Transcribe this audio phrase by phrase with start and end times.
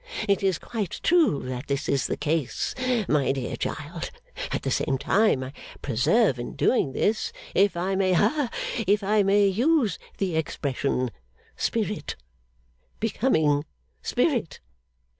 [0.27, 2.73] It is quite true that this is the case,
[3.07, 4.09] my dear child.
[4.51, 8.49] At the same time, I preserve in doing this, if I may ha
[8.87, 11.11] if I may use the expression
[11.55, 12.15] Spirit.
[12.99, 13.63] Becoming
[14.01, 14.59] Spirit.